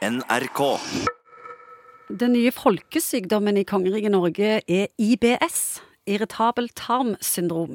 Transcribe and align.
NRK. 0.00 0.60
Den 2.08 2.32
nye 2.32 2.50
folkesykdommen 2.56 3.58
i 3.60 3.66
kongeriket 3.68 4.14
Norge 4.14 4.52
er 4.64 4.86
IBS, 4.96 5.82
irritabel 6.08 6.70
tarmsyndrom. 6.72 7.74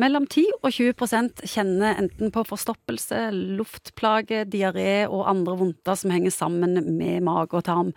Mellom 0.00 0.24
10 0.24 0.46
og 0.62 0.70
20% 0.72 1.42
kjenner 1.50 1.98
enten 2.00 2.32
på 2.32 2.46
forstoppelse, 2.48 3.26
luftplage, 3.58 4.46
diaré 4.48 5.04
og 5.04 5.26
andre 5.28 5.58
vondter 5.60 5.98
som 6.00 6.14
henger 6.14 6.32
sammen 6.32 6.78
med 6.96 7.26
mage 7.26 7.58
og 7.58 7.66
tarm. 7.68 7.90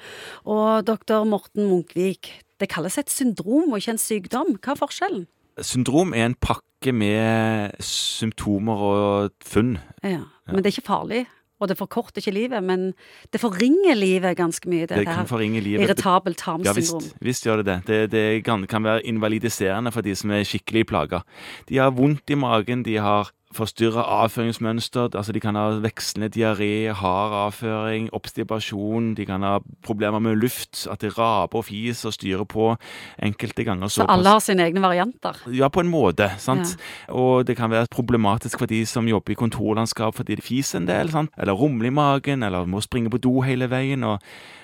Og 0.44 0.84
doktor 0.90 1.24
Morten 1.24 1.70
Munkvik, 1.70 2.34
det 2.60 2.68
kalles 2.74 3.00
et 3.00 3.14
syndrom 3.14 3.72
og 3.72 3.80
ikke 3.80 3.96
en 3.96 4.02
sykdom. 4.02 4.58
Hva 4.60 4.76
er 4.76 4.82
forskjellen? 4.82 5.24
Syndrom 5.64 6.12
er 6.18 6.28
en 6.28 6.36
pakke 6.36 6.92
med 6.92 7.80
symptomer 7.80 8.84
og 8.90 9.32
funn. 9.46 9.78
Ja, 10.04 10.26
Men 10.52 10.60
det 10.60 10.74
er 10.74 10.76
ikke 10.76 10.90
farlig, 10.90 11.24
og 11.64 11.72
det 11.72 11.78
forkorter 11.80 12.22
ikke 12.22 12.36
livet, 12.36 12.64
men 12.64 12.90
det 13.34 13.42
forringer 13.42 13.96
livet 13.98 14.38
ganske 14.40 14.70
mye. 14.70 14.88
Det 14.90 15.06
kan 15.08 15.30
forringe 15.30 15.62
livet. 15.64 15.86
Irritabelt 15.88 16.38
Ja 16.38 16.44
tarmsyndrom. 16.44 17.04
visst, 17.04 17.16
visst 17.24 17.48
gjør 17.48 17.64
det 17.64 17.66
det. 17.70 17.78
Det, 17.88 18.00
det 18.12 18.26
kan, 18.46 18.68
kan 18.68 18.84
være 18.84 19.06
invalidiserende 19.08 19.94
for 19.96 20.06
de 20.06 20.16
som 20.16 20.34
er 20.36 20.44
skikkelig 20.48 20.86
plaga. 20.92 21.24
De 21.70 21.80
har 21.80 21.94
vondt 21.96 22.30
i 22.30 22.40
magen, 22.40 22.84
de 22.84 22.98
har 23.02 23.32
forstyrra 23.56 24.04
avføringsmønster, 24.24 25.10
altså 25.14 25.34
de 25.36 25.42
kan 25.44 25.58
ha 25.58 25.66
vekslende 25.84 26.30
diaré, 26.34 26.92
hard 26.96 27.36
avføring, 27.48 28.10
obstipasjon, 28.16 29.14
de 29.18 29.26
kan 29.30 29.46
ha 29.46 29.58
problemer 29.86 30.20
med 30.24 30.40
luft, 30.42 30.88
at 30.92 31.02
de 31.02 31.12
raper 31.14 31.62
og 31.62 31.68
fiser 31.68 32.10
og 32.10 32.18
styrer 32.18 32.48
på 32.50 32.72
enkelte 33.24 33.66
ganger. 33.68 33.92
Så 33.94 34.08
alle 34.10 34.36
har 34.36 34.44
sine 34.44 34.66
egne 34.68 34.84
varianter. 34.84 35.38
Ja, 35.54 35.70
på 35.70 35.84
en 35.84 35.92
måte. 35.92 36.32
sant? 36.38 36.76
Og 37.10 37.48
det 37.48 37.58
kan 37.58 37.72
være 37.72 37.92
problematisk 37.92 38.60
for 38.60 38.70
de 38.70 38.86
som 38.86 39.08
jobber 39.08 39.36
i 39.36 39.40
kontorlandskap 39.40 40.16
fordi 40.16 40.36
de 40.36 40.46
fiser 40.46 40.82
en 40.82 40.90
del, 40.90 41.12
sant? 41.12 41.32
eller 41.38 41.54
rumler 41.54 41.92
i 41.92 41.94
magen, 41.94 42.44
eller 42.44 42.66
må 42.66 42.82
springe 42.82 43.10
på 43.10 43.22
do 43.22 43.42
hele 43.42 43.70
veien. 43.70 44.04
og 44.04 44.20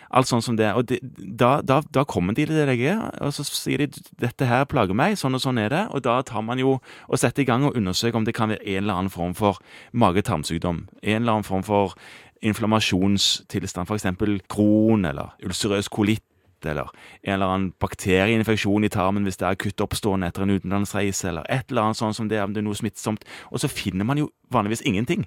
Alt 0.10 0.30
sånn 0.30 0.42
som 0.42 0.56
det. 0.58 0.70
Og 0.74 0.88
de, 0.90 0.98
da, 1.18 1.60
da, 1.62 1.80
da 1.94 2.04
kommer 2.10 2.34
de 2.34 2.48
til 2.50 2.64
lege, 2.70 2.96
og 3.22 3.34
så 3.36 3.46
sier 3.46 3.84
de 3.84 4.04
dette 4.22 4.48
her 4.50 4.66
plager 4.70 4.98
meg, 4.98 5.18
sånn 5.20 5.38
og 5.38 5.44
sånn 5.44 5.62
er 5.62 5.74
det. 5.74 5.84
Og 5.94 6.04
da 6.06 6.20
tar 6.26 6.46
man 6.46 6.62
jo 6.62 6.80
og 6.80 7.22
setter 7.22 7.46
i 7.46 7.50
gang 7.50 7.68
og 7.68 7.78
undersøker 7.78 8.18
om 8.18 8.26
det 8.26 8.36
kan 8.38 8.50
være 8.54 8.66
en 8.66 8.84
eller 8.84 9.04
annen 9.04 9.14
form 9.14 9.36
for 9.38 9.62
mage-tarmsykdom. 9.94 10.88
En 11.04 11.22
eller 11.22 11.40
annen 11.40 11.48
form 11.48 11.66
for 11.68 11.94
inflammasjonstilstand, 12.42 13.90
f.eks. 13.90 14.10
kron 14.50 15.06
eller 15.06 15.36
ulcerøs 15.46 15.92
kolitt. 15.94 16.26
Eller 16.66 16.90
en 17.24 17.34
eller 17.38 17.48
annen 17.54 17.68
bakterieinfeksjon 17.80 18.84
i 18.84 18.92
tarmen 18.92 19.24
hvis 19.24 19.38
det 19.40 19.46
er 19.48 19.56
akutt 19.56 19.80
oppstående 19.80 20.28
etter 20.28 20.44
en 20.44 20.58
utenlandsreise, 20.58 21.30
eller 21.30 21.46
et 21.48 21.70
eller 21.70 21.88
annet 21.88 22.00
sånt 22.02 22.18
som 22.18 22.28
det, 22.28 22.42
om 22.44 22.52
det 22.52 22.60
er 22.60 22.68
noe 22.68 22.76
smittsomt. 22.76 23.24
Og 23.54 23.62
så 23.64 23.70
finner 23.72 24.04
man 24.04 24.20
jo 24.20 24.28
vanligvis 24.52 24.84
ingenting. 24.84 25.24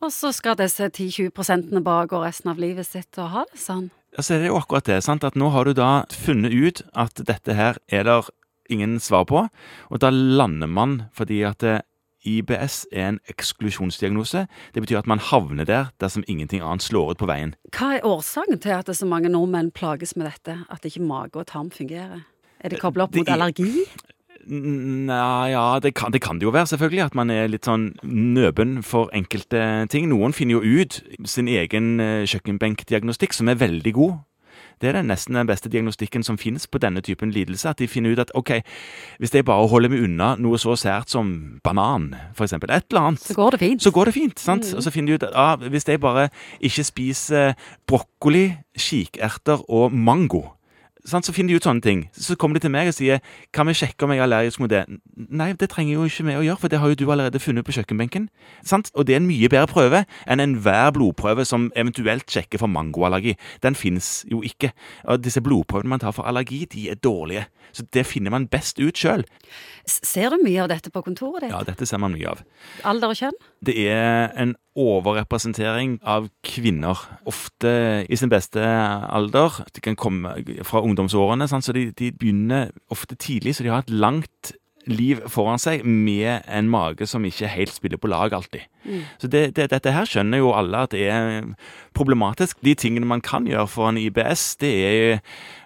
Og 0.00 0.12
så 0.14 0.30
skal 0.32 0.56
disse 0.56 0.86
10-20 0.86 1.82
bare 1.84 2.06
gå 2.08 2.20
resten 2.22 2.52
av 2.52 2.60
livet 2.62 2.86
sitt 2.86 3.18
og 3.18 3.34
ha 3.34 3.42
det 3.50 3.58
sånn. 3.60 3.90
Ja, 4.16 4.22
så 4.26 4.34
er 4.34 4.42
det 4.42 4.50
jo 4.50 4.58
akkurat 4.58 4.88
det, 4.90 5.02
sant? 5.06 5.24
at 5.24 5.36
nå 5.38 5.50
har 5.54 5.64
du 5.68 5.72
da 5.78 6.04
funnet 6.10 6.52
ut 6.52 6.82
at 6.98 7.14
dette 7.28 7.54
her 7.54 7.78
er 7.88 8.04
der 8.08 8.30
ingen 8.70 8.98
svar 9.02 9.24
på, 9.26 9.44
og 9.90 10.00
da 10.02 10.10
lander 10.10 10.66
man 10.70 10.96
fordi 11.14 11.40
at 11.46 11.62
eh, 11.66 11.80
IBS 12.26 12.82
er 12.92 13.06
en 13.14 13.20
eksklusjonsdiagnose. 13.32 14.42
Det 14.74 14.82
betyr 14.82 14.98
at 15.00 15.06
man 15.08 15.22
havner 15.24 15.64
der 15.64 15.88
dersom 16.02 16.24
ingenting 16.28 16.60
annet 16.60 16.84
slår 16.84 17.14
ut 17.14 17.22
på 17.22 17.28
veien. 17.30 17.54
Hva 17.72 17.94
er 17.96 18.04
årsaken 18.06 18.60
til 18.60 18.74
at 18.76 18.90
så 18.96 19.08
mange 19.08 19.30
nordmenn 19.32 19.70
plages 19.72 20.16
med 20.16 20.28
dette, 20.28 20.58
at 20.68 20.84
ikke 20.84 21.00
mage 21.06 21.40
og 21.40 21.46
tarm 21.48 21.70
fungerer? 21.72 22.26
Er 22.60 22.68
det 22.74 22.80
koblet 22.82 23.06
opp 23.08 23.16
mot 23.16 23.28
er- 23.28 23.32
allergi? 23.38 23.86
Nei, 24.50 25.50
ja, 25.52 25.78
det 25.82 25.92
kan, 25.94 26.10
det 26.10 26.20
kan 26.24 26.40
det 26.40 26.48
jo 26.48 26.50
være, 26.54 26.66
selvfølgelig. 26.72 27.04
At 27.04 27.14
man 27.14 27.30
er 27.30 27.46
litt 27.52 27.68
sånn 27.68 27.92
nøben 28.02 28.80
for 28.82 29.10
enkelte 29.14 29.62
ting. 29.92 30.08
Noen 30.10 30.34
finner 30.34 30.58
jo 30.58 30.80
ut 30.82 30.98
sin 31.30 31.46
egen 31.48 32.00
eh, 32.02 32.24
kjøkkenbenkdiagnostikk, 32.26 33.36
som 33.36 33.48
er 33.52 33.60
veldig 33.60 33.94
god. 33.94 34.18
Det 34.80 34.88
er 34.88 34.96
den 34.96 35.10
nesten 35.12 35.36
den 35.36 35.46
beste 35.48 35.68
diagnostikken 35.68 36.22
som 36.24 36.38
finnes 36.40 36.64
på 36.66 36.80
denne 36.80 37.02
typen 37.04 37.30
lidelse. 37.34 37.68
At 37.68 37.78
de 37.82 37.88
finner 37.88 38.14
ut 38.16 38.22
at 38.22 38.30
ok, 38.34 38.54
hvis 39.20 39.34
jeg 39.36 39.44
bare 39.44 39.68
holder 39.68 39.92
meg 39.92 40.06
unna 40.06 40.30
noe 40.40 40.58
så 40.58 40.72
sært 40.80 41.12
som 41.12 41.60
banan, 41.64 42.14
eksempel, 42.32 42.72
et 42.72 42.86
eller 42.90 43.10
annet, 43.10 43.20
Så 43.28 43.36
går 43.36 43.50
det 43.54 43.60
fint. 43.60 43.82
så 43.84 43.92
går 43.92 44.08
det 44.08 44.14
fint. 44.16 44.40
sant? 44.40 44.70
Og 44.74 44.82
så 44.82 44.90
finner 44.90 45.12
de 45.12 45.20
ut 45.20 45.28
at 45.28 45.36
ah, 45.36 45.56
hvis 45.60 45.84
jeg 45.86 46.00
bare 46.00 46.30
ikke 46.64 46.84
spiser 46.88 47.52
brokkoli, 47.86 48.56
kikerter 48.78 49.60
og 49.68 49.92
mango, 49.92 50.46
sant? 51.04 51.26
så 51.26 51.34
finner 51.34 51.52
de 51.52 51.60
ut 51.60 51.66
sånne 51.66 51.84
ting. 51.84 52.02
Så 52.12 52.36
kommer 52.40 52.58
de 52.58 52.64
til 52.64 52.72
meg 52.74 52.90
og 52.90 52.96
sier 52.96 53.20
kan 53.54 53.68
vi 53.68 53.76
sjekke 53.76 54.06
om 54.06 54.14
jeg 54.14 54.22
er 54.22 54.26
allergisk 54.26 54.62
mot 54.62 54.70
det? 54.72 54.84
Nei, 55.16 55.52
det 55.58 55.70
trenger 55.72 55.96
jo 55.96 56.08
ikke 56.08 56.26
vi 56.28 56.36
å 56.38 56.44
gjøre, 56.46 56.60
for 56.62 56.72
det 56.72 56.80
har 56.82 56.92
jo 56.92 56.98
du 57.00 57.06
allerede 57.10 57.42
funnet 57.42 57.66
på 57.66 57.74
kjøkkenbenken. 57.76 58.28
Sant? 58.66 58.92
Og 58.94 59.06
det 59.06 59.16
er 59.16 59.22
en 59.22 59.28
mye 59.28 59.50
bedre 59.52 59.70
prøve 59.70 60.04
enn 60.26 60.42
enhver 60.42 60.92
blodprøve 60.96 61.46
som 61.48 61.70
eventuelt 61.78 62.28
sjekker 62.30 62.62
for 62.62 62.72
mangoallergi. 62.72 63.36
Den 63.64 63.78
fins 63.78 64.24
jo 64.30 64.42
ikke. 64.46 64.72
Og 65.08 65.22
disse 65.24 65.42
blodprøvene 65.44 65.94
man 65.94 66.02
tar 66.02 66.16
for 66.16 66.28
allergi, 66.28 66.64
de 66.70 66.88
er 66.92 67.00
dårlige. 67.00 67.46
Så 67.76 67.84
det 67.94 68.06
finner 68.08 68.34
man 68.34 68.48
best 68.50 68.80
ut 68.82 68.98
sjøl. 68.98 69.24
Ser 69.86 70.34
du 70.34 70.42
mye 70.42 70.64
av 70.64 70.70
dette 70.72 70.90
på 70.92 71.02
kontoret 71.06 71.46
ditt? 71.46 71.52
Ja, 71.54 71.62
dette 71.66 71.86
ser 71.88 72.02
man 72.02 72.14
mye 72.14 72.34
av. 72.34 72.42
Alder 72.86 73.14
og 73.14 73.18
kjønn? 73.18 73.38
Det 73.64 73.76
er 73.90 74.30
en 74.38 74.56
overrepresentering 74.80 75.98
av 76.02 76.28
kvinner. 76.46 76.98
Ofte 77.28 77.72
i 78.08 78.18
sin 78.18 78.32
beste 78.32 78.62
alder. 78.62 79.60
De 79.74 79.84
kan 79.84 79.98
komme 79.98 80.34
fra 80.66 80.82
ungdomsårene, 80.84 81.48
sant? 81.50 81.66
så 81.66 81.76
de, 81.76 81.90
de 81.96 82.10
begynner 82.16 82.72
ofte 82.90 83.18
tidlig, 83.20 83.56
så 83.56 83.66
de 83.66 83.72
har 83.74 83.84
et 83.84 83.94
langt 83.94 84.54
liv 84.88 85.20
foran 85.28 85.60
seg 85.60 85.84
med 85.84 86.46
en 86.48 86.68
mage 86.70 87.06
som 87.08 87.24
ikke 87.26 87.50
helt 87.52 87.74
spiller 87.74 88.00
på 88.00 88.08
lag 88.10 88.32
alltid. 88.34 88.64
Så 89.20 89.28
det, 89.28 89.42
det, 89.56 89.68
dette 89.72 89.92
her 89.92 90.08
skjønner 90.08 90.40
jo 90.40 90.54
alle 90.56 90.84
at 90.86 90.94
det 90.94 91.04
er 91.12 91.50
problematisk. 91.96 92.58
De 92.64 92.74
tingene 92.78 93.08
man 93.08 93.22
kan 93.24 93.46
gjøre 93.48 93.68
for 93.70 93.90
en 93.90 94.00
IBS, 94.00 94.54
det 94.62 94.72
er 94.88 95.20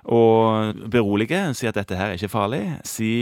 å 0.04 0.20
berolige, 0.90 1.46
si 1.56 1.70
at 1.70 1.78
dette 1.78 1.98
her 1.98 2.12
er 2.12 2.18
ikke 2.18 2.32
farlig. 2.34 2.64
Si 2.88 3.14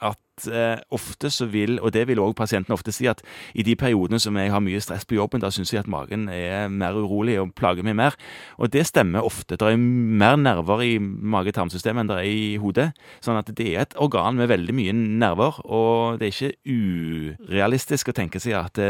at 0.00 0.20
eh, 0.48 0.78
ofte 0.94 1.30
så 1.32 1.48
vil, 1.50 1.78
og 1.80 1.92
det 1.96 2.06
vil 2.08 2.20
òg 2.22 2.34
pasienten 2.38 2.74
ofte 2.74 2.94
si, 2.94 3.08
at 3.10 3.22
i 3.54 3.64
de 3.66 3.76
periodene 3.76 4.20
som 4.22 4.36
jeg 4.36 4.52
har 4.52 4.62
mye 4.64 4.80
stress 4.80 5.06
på 5.08 5.18
jobben, 5.18 5.42
da 5.42 5.50
syns 5.52 5.72
jeg 5.74 5.84
at 5.84 5.90
magen 5.90 6.28
er 6.32 6.70
mer 6.72 6.96
urolig 6.96 7.38
og 7.40 7.54
plager 7.58 7.86
meg 7.86 7.98
mer. 7.98 8.18
Og 8.58 8.72
det 8.72 8.86
stemmer 8.88 9.26
ofte. 9.26 9.58
Det 9.60 9.68
er 9.68 9.80
mer 9.80 10.38
nerver 10.40 10.84
i 10.86 10.94
mage-tarmsystemet 11.00 12.04
enn 12.04 12.12
det 12.12 12.20
er 12.20 12.30
i 12.30 12.56
hodet. 12.62 12.90
Sånn 13.24 13.40
at 13.40 13.50
det 13.56 13.68
er 13.74 13.84
et 13.84 13.98
organ 14.00 14.38
med 14.38 14.50
veldig 14.52 14.76
mye 14.76 14.94
nerver, 14.96 15.60
og 15.66 16.20
det 16.20 16.30
er 16.30 16.36
ikke 16.36 17.44
urealistisk 17.50 18.10
å 18.10 18.16
tenke 18.16 18.40
seg 18.42 18.56
at 18.60 18.80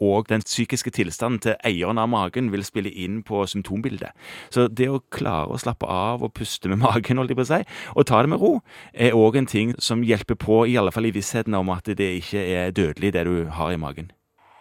òg 0.00 0.30
den 0.30 0.44
psykiske 0.44 0.92
tilstanden 0.94 1.40
til 1.44 1.56
eieren 1.66 2.00
av 2.00 2.10
magen 2.12 2.50
vil 2.52 2.64
spille 2.66 2.92
inn 2.92 3.20
på 3.26 3.42
symptombildet. 3.50 4.14
Så 4.52 4.66
det 4.68 4.88
å 4.90 5.02
klare 5.12 5.54
å 5.54 5.60
slappe 5.60 5.88
av 5.90 6.24
og 6.24 6.34
puste 6.36 6.70
med 6.70 6.80
magen, 6.86 7.20
holdt 7.20 7.32
jeg 7.32 7.40
på 7.40 7.46
å 7.46 7.50
si, 7.50 7.60
og 7.94 8.08
ta 8.10 8.22
det 8.22 8.32
med 8.32 8.42
ro, 8.42 8.52
er 8.92 9.16
òg 9.16 9.40
en 9.40 9.50
ting 9.50 9.74
som 9.82 10.04
hjelper 10.06 10.38
på, 10.40 10.62
i 10.70 10.76
alle 10.80 10.92
fall 10.94 10.99
i 11.06 11.12
vissheten 11.14 11.54
om 11.54 11.70
at 11.72 11.86
det 11.86 12.10
ikke 12.20 12.42
er 12.54 12.70
dødelig, 12.70 13.12
det 13.12 13.26
du 13.26 13.44
har 13.50 13.72
i 13.72 13.80
magen. 13.80 14.10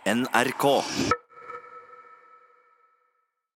NRK. 0.07 0.65